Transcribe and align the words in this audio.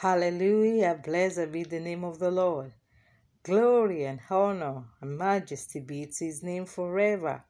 Hallelujah. 0.00 0.98
Blessed 1.04 1.52
be 1.52 1.62
the 1.62 1.78
name 1.78 2.04
of 2.04 2.18
the 2.18 2.30
Lord. 2.30 2.72
Glory 3.42 4.06
and 4.06 4.18
honor 4.30 4.84
and 5.02 5.18
majesty 5.18 5.78
be 5.78 6.06
to 6.06 6.24
his 6.24 6.42
name 6.42 6.64
forever. 6.64 7.44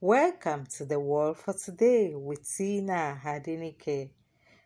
Welcome 0.00 0.64
to 0.78 0.86
the 0.86 0.98
word 0.98 1.36
for 1.36 1.52
today 1.52 2.14
with 2.14 2.48
Tina 2.48 3.20
Hadinike. 3.22 4.08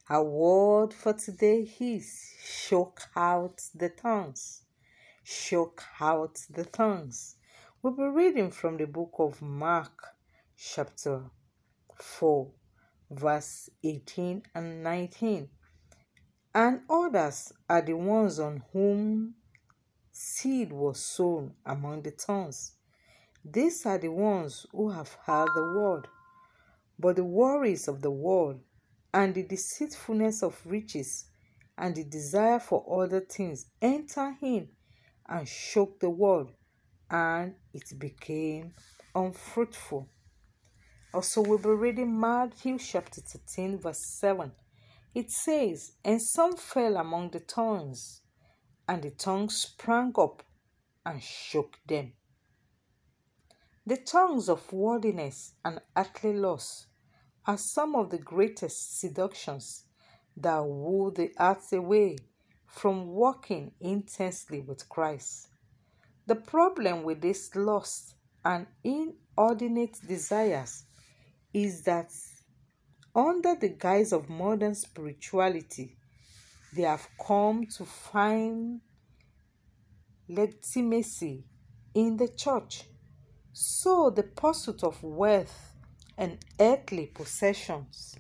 Our 0.09 0.23
word 0.23 0.95
for 0.95 1.15
today 1.15 1.69
is 1.81 2.33
shook 2.45 3.01
out 3.17 3.61
the 3.75 3.89
tongues. 3.89 4.63
Shook 5.25 5.83
out 5.99 6.39
the 6.49 6.65
tongues. 6.65 7.35
We'll 7.83 7.97
be 7.97 8.05
reading 8.05 8.53
from 8.53 8.77
the 8.77 8.87
book 8.87 9.15
of 9.19 9.43
Mark, 9.43 10.15
chapter 10.57 11.25
4, 12.01 12.53
verse 13.11 13.69
18 13.83 14.45
and 14.55 14.85
19 14.85 15.49
and 16.57 16.81
others 16.89 17.53
are 17.69 17.83
the 17.83 17.93
ones 17.93 18.41
on 18.41 18.63
whom 18.73 19.35
seed 20.11 20.73
was 20.73 20.99
sown 20.99 21.53
among 21.67 22.01
the 22.01 22.11
thorns. 22.11 22.73
These 23.45 23.85
are 23.85 23.99
the 23.99 24.09
ones 24.09 24.65
who 24.73 24.89
have 24.89 25.19
heard 25.27 25.51
the 25.55 25.75
word, 25.77 26.09
but 26.99 27.17
the 27.17 27.25
worries 27.25 27.89
of 27.89 28.01
the 28.01 28.11
world 28.11 28.59
and 29.13 29.35
the 29.35 29.43
deceitfulness 29.43 30.43
of 30.43 30.59
riches 30.65 31.27
and 31.77 31.95
the 31.95 32.05
desire 32.05 32.59
for 32.59 33.03
other 33.03 33.21
things 33.21 33.67
enter 33.83 34.35
in 34.41 34.71
and 35.29 35.47
shook 35.47 36.01
the 36.01 36.09
word, 36.09 36.49
and 37.11 37.55
it 37.75 37.99
became 37.99 38.73
unfruitful. 39.15 40.09
Also, 41.13 41.43
we'll 41.43 41.59
be 41.59 41.69
reading 41.69 42.19
Matthew 42.19 42.79
chapter 42.79 43.21
13, 43.21 43.79
verse 43.79 44.03
7 44.19 44.53
it 45.17 45.31
says, 45.31 45.93
And 46.05 46.21
some 46.21 46.57
fell 46.57 46.99
among 46.99 47.31
the 47.31 47.39
thorns, 47.39 48.21
and 48.87 49.03
the 49.03 49.11
tongues 49.11 49.57
sprang 49.57 50.13
up 50.19 50.43
and 51.07 51.23
shook 51.23 51.79
them. 51.89 52.13
The 53.87 53.97
tongues 53.97 54.51
of 54.51 54.71
worldliness 54.71 55.55
and 55.65 55.81
earthly 55.97 56.35
loss 56.35 56.89
are 57.47 57.57
some 57.57 57.95
of 57.95 58.11
the 58.11 58.19
greatest 58.19 59.01
seductions 59.01 59.85
that 60.37 60.63
woo 60.63 61.11
the 61.11 61.33
heart 61.39 61.63
away 61.73 62.17
from 62.67 63.07
walking 63.07 63.73
intensely 63.81 64.61
with 64.61 64.87
Christ. 64.87 65.49
The 66.27 66.35
problem 66.35 67.05
with 67.05 67.23
these 67.23 67.57
lost 67.57 68.17
and 68.45 68.67
inordinate 68.85 69.97
desires 70.07 70.85
is 71.55 71.85
that 71.85 72.11
under 73.17 73.55
the 73.55 73.71
guise 73.71 74.13
of 74.13 74.29
modern 74.29 74.75
spirituality, 74.75 75.97
they 76.75 76.83
have 76.83 77.09
come 77.27 77.67
to 77.67 77.87
find 77.87 78.83
legitimacy 80.29 81.47
in 81.95 82.19
the 82.19 82.29
church. 82.29 82.85
So, 83.55 84.11
the 84.11 84.23
pursuit 84.23 84.85
of 84.85 85.03
wealth 85.03 85.73
and 86.19 86.39
earthly 86.61 87.07
possessions, 87.07 88.17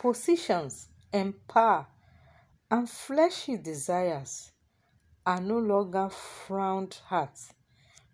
positions, 0.00 0.88
and 1.12 1.34
power, 1.46 1.86
and 2.68 2.90
fleshy 2.90 3.56
desires 3.56 4.50
are 5.24 5.40
no 5.40 5.58
longer 5.58 6.08
frowned 6.08 6.98
at, 7.08 7.38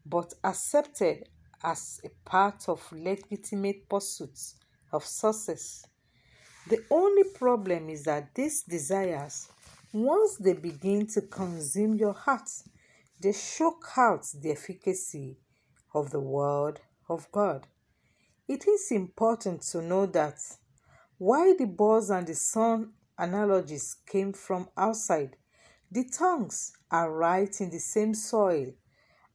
but 0.05 0.35
accepted 0.45 1.25
as 1.65 1.99
a 2.05 2.11
part 2.29 2.69
of 2.69 2.87
legitimate 2.93 3.89
pursuits 3.89 4.58
of 4.93 5.05
success. 5.05 5.87
The 6.69 6.85
only 6.91 7.25
problem 7.25 7.89
is 7.89 8.05
that 8.05 8.35
these 8.35 8.63
desires, 8.63 9.49
once 9.93 10.37
they 10.37 10.53
begin 10.53 11.07
to 11.09 11.23
consume 11.23 11.95
your 11.95 12.13
heart, 12.13 12.49
they 13.21 13.33
choke 13.33 13.87
out 13.97 14.27
the 14.41 14.53
efficacy 14.53 15.39
of 15.95 16.11
the 16.11 16.21
Word 16.21 16.81
of 17.09 17.31
God. 17.33 17.67
It 18.47 18.67
is 18.69 18.91
important 18.91 19.63
to 19.73 19.83
know 19.83 20.07
that 20.07 20.39
while 21.19 21.57
the 21.57 21.67
birds 21.67 22.11
and 22.11 22.27
the 22.27 22.35
sun 22.35 22.93
analogies 23.19 23.97
came 24.07 24.33
from 24.33 24.69
outside, 24.77 25.37
the 25.91 26.05
tongues 26.05 26.73
are 26.91 27.13
right 27.13 27.61
in 27.61 27.71
the 27.71 27.81
same 27.81 28.15
soil 28.15 28.73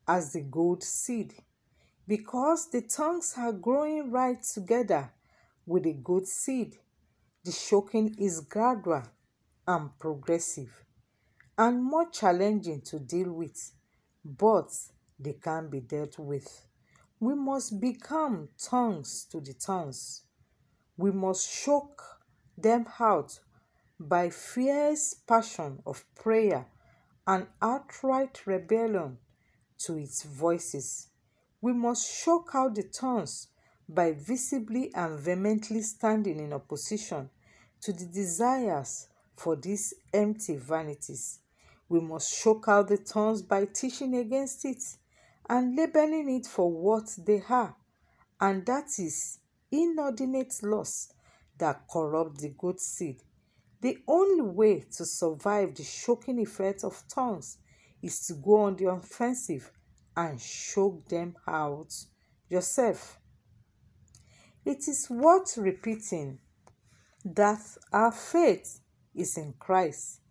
as 0.07 0.33
the 0.33 0.41
good 0.41 0.83
seed. 0.83 1.33
Because 2.07 2.69
the 2.69 2.81
tongues 2.81 3.33
are 3.37 3.53
growing 3.53 4.11
right 4.11 4.41
together, 4.41 5.11
with 5.65 5.85
a 5.85 5.93
good 5.93 6.27
seed. 6.27 6.77
The 7.43 7.51
choking 7.51 8.15
is 8.17 8.41
gradual 8.41 9.03
and 9.67 9.97
progressive 9.99 10.83
and 11.57 11.83
more 11.83 12.09
challenging 12.09 12.81
to 12.81 12.99
deal 12.99 13.31
with, 13.31 13.71
but 14.23 14.71
they 15.19 15.33
can 15.33 15.69
be 15.69 15.79
dealt 15.79 16.17
with. 16.19 16.67
We 17.19 17.35
must 17.35 17.79
become 17.79 18.49
tongues 18.57 19.25
to 19.31 19.39
the 19.39 19.53
tongues. 19.53 20.23
We 20.97 21.11
must 21.11 21.63
choke 21.63 22.03
them 22.57 22.85
out 22.99 23.39
by 23.99 24.29
fierce 24.29 25.13
passion 25.13 25.81
of 25.85 26.03
prayer 26.15 26.65
and 27.25 27.47
outright 27.61 28.45
rebellion 28.45 29.17
to 29.79 29.97
its 29.97 30.23
voices. 30.23 31.07
We 31.61 31.73
must 31.73 32.23
choke 32.23 32.51
out 32.53 32.75
the 32.75 32.83
tongues 32.83 33.47
by 33.87 34.13
visibly 34.13 34.91
and 34.93 35.19
vehemently 35.19 35.81
standing 35.81 36.39
in 36.39 36.53
opposition 36.53 37.29
to 37.81 37.93
the 37.93 38.05
desires 38.05 39.07
for 39.35 39.55
these 39.55 39.93
empty 40.13 40.55
vanities. 40.55 41.39
We 41.89 41.99
must 41.99 42.41
choke 42.41 42.65
out 42.67 42.87
the 42.87 42.97
tongues 42.97 43.41
by 43.41 43.65
teaching 43.65 44.15
against 44.15 44.65
it 44.65 44.81
and 45.49 45.75
labeling 45.75 46.29
it 46.29 46.45
for 46.45 46.71
what 46.71 47.13
they 47.25 47.41
are, 47.49 47.75
and 48.39 48.65
that 48.65 48.87
is 48.97 49.39
inordinate 49.71 50.53
loss 50.63 51.11
that 51.57 51.83
corrupt 51.91 52.39
the 52.39 52.49
good 52.49 52.79
seed. 52.79 53.21
The 53.81 53.97
only 54.07 54.43
way 54.43 54.85
to 54.97 55.05
survive 55.05 55.75
the 55.75 55.83
shocking 55.83 56.39
effect 56.39 56.83
of 56.83 57.03
tongues 57.13 57.57
is 58.01 58.25
to 58.27 58.35
go 58.35 58.61
on 58.61 58.77
the 58.77 58.85
offensive 58.85 59.71
and 60.15 60.39
choke 60.39 61.07
them 61.09 61.35
out 61.47 61.93
yourself. 62.49 63.19
It 64.65 64.87
is 64.87 65.09
worth 65.09 65.57
repeating 65.57 66.39
that 67.25 67.59
our 67.91 68.13
faith 68.13 68.79
is 69.13 69.37
in 69.37 69.53
Christ. 69.59 70.21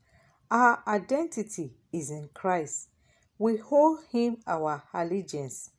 Our 0.50 0.82
identity 0.86 1.74
is 1.92 2.10
in 2.10 2.30
Christ. 2.32 2.88
We 3.38 3.60
owe 3.70 3.98
Him 4.10 4.38
our 4.46 4.82
allegiance. 4.94 5.70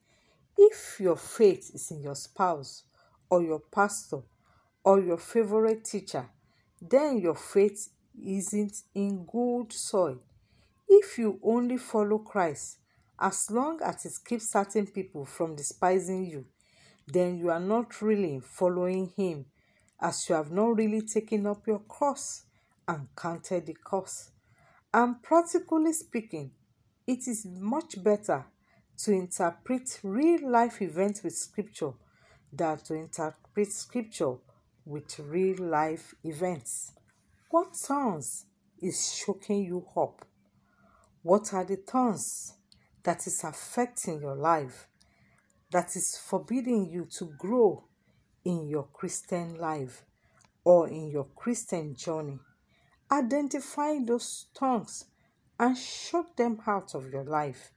If 0.55 0.97
your 0.99 1.15
faith 1.15 1.71
is 1.73 1.89
in 1.89 2.01
your 2.01 2.15
spouse 2.15 2.83
or 3.27 3.41
your 3.41 3.59
pastor 3.59 4.21
or 4.83 4.99
your 4.99 5.17
favorite 5.17 5.83
teacher, 5.83 6.29
then 6.79 7.17
your 7.17 7.35
faith 7.35 7.89
isn't 8.23 8.83
in 8.93 9.25
good 9.25 9.73
soil. 9.73 10.19
If 10.87 11.17
you 11.17 11.39
only 11.41 11.77
follow 11.77 12.19
Christ, 12.19 12.77
as 13.19 13.49
long 13.49 13.81
as 13.81 14.05
it 14.05 14.13
keeps 14.23 14.51
certain 14.51 14.85
people 14.85 15.25
from 15.25 15.55
despising 15.55 16.25
you, 16.25 16.45
then 17.07 17.37
you 17.37 17.49
are 17.49 17.59
not 17.59 18.01
really 18.01 18.39
following 18.39 19.11
Him, 19.15 19.45
as 20.01 20.27
you 20.27 20.35
have 20.35 20.51
not 20.51 20.77
really 20.77 21.01
taken 21.01 21.45
up 21.45 21.67
your 21.67 21.79
cross 21.79 22.43
and 22.87 23.07
counted 23.15 23.65
the 23.65 23.73
cost. 23.73 24.31
And 24.93 25.21
practically 25.21 25.93
speaking, 25.93 26.51
it 27.07 27.27
is 27.27 27.45
much 27.45 28.01
better 28.03 28.45
to 28.99 29.11
interpret 29.11 29.99
real 30.03 30.49
life 30.49 30.81
events 30.81 31.23
with 31.23 31.35
Scripture 31.35 31.93
than 32.51 32.77
to 32.77 32.93
interpret 32.93 33.71
Scripture 33.71 34.35
with 34.85 35.19
real 35.19 35.57
life 35.59 36.13
events. 36.23 36.91
What 37.49 37.73
tongues 37.85 38.45
is 38.81 39.21
choking 39.25 39.63
you 39.63 39.85
up? 39.95 40.25
What 41.21 41.53
are 41.53 41.63
the 41.63 41.77
tongues 41.77 42.53
that 43.03 43.25
is 43.27 43.43
affecting 43.43 44.21
your 44.21 44.35
life? 44.35 44.87
That 45.73 45.95
is 45.95 46.17
forbidding 46.17 46.87
you 46.89 47.05
to 47.17 47.25
grow 47.37 47.83
in 48.45 48.67
your 48.67 48.87
Christian 48.93 49.57
life 49.57 50.05
or 50.63 50.87
in 50.87 51.09
your 51.09 51.25
Christian 51.35 51.95
journey. 51.95 52.39
Identify 53.11 53.97
those 54.05 54.45
tongues 54.53 55.05
and 55.59 55.77
shut 55.77 56.37
them 56.37 56.59
out 56.67 56.93
of 56.95 57.09
your 57.11 57.23
life 57.23 57.71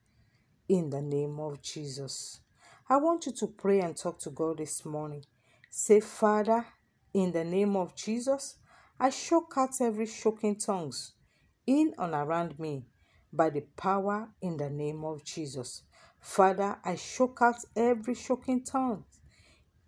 in 0.69 0.91
the 0.91 1.01
name 1.01 1.41
of 1.41 1.63
Jesus. 1.63 2.41
I 2.89 2.99
want 2.99 3.27
you 3.27 3.33
to 3.33 3.47
pray 3.47 3.81
and 3.81 3.97
talk 3.97 4.19
to 4.21 4.31
God 4.31 4.59
this 4.59 4.85
morning. 4.85 5.25
Say, 5.71 6.01
Father, 6.01 6.67
in 7.15 7.33
the 7.33 7.45
name 7.45 7.77
of 7.77 7.97
Jesus, 7.97 8.57
I 9.01 9.11
shock 9.11 9.55
out 9.57 9.81
every 9.81 10.07
shocking 10.07 10.57
tongues 10.57 11.13
in 11.67 11.95
and 11.99 12.15
around 12.15 12.59
me 12.59 12.85
by 13.33 13.51
the 13.51 13.63
power 13.77 14.29
in 14.43 14.57
the 14.59 14.71
name 14.71 15.05
of 15.05 15.25
Jesus. 15.25 15.83
Father, 16.27 16.77
I 16.85 16.97
shook 16.97 17.39
out 17.41 17.65
every 17.77 18.15
shocking 18.15 18.63
tongue 18.63 19.05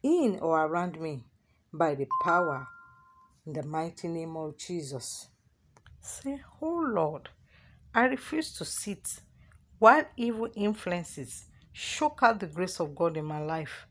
in 0.02 0.38
or 0.40 0.64
around 0.64 0.98
me 0.98 1.24
by 1.74 1.96
the 1.96 2.06
power 2.22 2.66
in 3.44 3.52
the 3.52 3.64
mighty 3.64 4.06
name 4.08 4.34
of 4.36 4.56
Jesus. 4.56 5.28
Say, 6.00 6.40
Oh 6.62 6.86
Lord, 6.94 7.28
I 7.92 8.04
refuse 8.04 8.54
to 8.54 8.64
sit 8.64 9.20
while 9.80 10.04
evil 10.16 10.48
influences 10.54 11.44
choke 11.74 12.20
out 12.22 12.38
the 12.40 12.46
grace 12.46 12.80
of 12.80 12.94
God 12.94 13.16
in 13.16 13.24
my 13.24 13.40
life. 13.40 13.86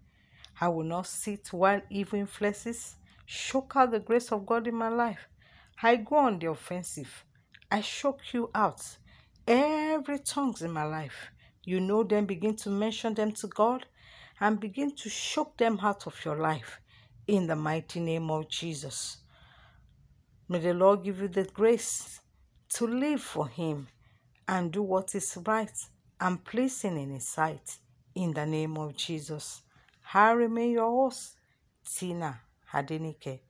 I 0.60 0.70
will 0.70 0.86
not 0.86 1.06
sit 1.06 1.52
while 1.52 1.82
evil 1.92 2.18
influences 2.18 2.96
choke 3.28 3.74
out 3.76 3.92
the 3.92 4.00
grace 4.00 4.32
of 4.32 4.46
God 4.46 4.68
in 4.68 4.74
my 4.76 4.90
life. 4.90 5.28
I 5.84 5.98
go 5.98 6.16
on 6.16 6.40
the 6.40 6.50
offensive. 6.50 7.26
I 7.70 7.82
choke 7.82 8.34
you 8.34 8.50
out. 8.56 8.82
Every 9.46 10.20
tongues 10.20 10.62
in 10.62 10.72
my 10.72 10.86
life, 10.86 11.30
you 11.68 11.82
know 11.82 12.02
them, 12.02 12.26
begin 12.26 12.56
to 12.56 12.70
mention 12.70 13.14
them 13.14 13.34
to 13.34 13.48
God 13.48 13.86
and 14.40 14.58
begin 14.58 14.96
to 14.96 15.10
choke 15.10 15.58
them 15.58 15.78
out 15.84 16.08
of 16.08 16.24
your 16.24 16.38
life 16.38 16.80
in 17.28 17.46
the 17.46 17.58
mighty 17.58 18.00
name 18.00 18.32
of 18.32 18.48
Jesus. 18.48 19.18
May 20.48 20.60
the 20.60 20.74
Lord 20.74 21.04
give 21.04 21.20
you 21.20 21.28
the 21.28 21.44
grace 21.44 22.22
to 22.70 22.88
live 22.88 23.20
for 23.20 23.50
Him 23.50 23.90
and 24.48 24.72
do 24.72 24.82
what 24.82 25.14
is 25.14 25.38
right 25.46 25.78
and 26.22 26.42
pleasing 26.46 26.98
in 26.98 27.10
His 27.12 27.28
sight 27.28 27.80
in 28.16 28.34
the 28.34 28.46
name 28.46 28.78
of 28.78 28.96
Jesus. 28.96 29.62
I 30.14 30.32
remain 30.32 30.72
your 30.72 30.90
host, 30.90 31.36
Tina 31.86 32.40
Hadenike. 32.72 33.42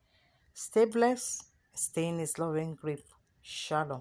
Stay 0.56 0.86
blessed, 0.86 1.44
stay 1.76 2.08
in 2.08 2.18
His 2.18 2.40
loving 2.40 2.74
grip. 2.74 3.06
Shalom. 3.44 3.96